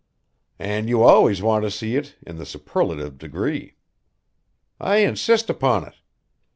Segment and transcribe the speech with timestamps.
[0.57, 3.75] "And you always want to see it in the superlative degree."
[4.79, 5.93] "I insist upon it.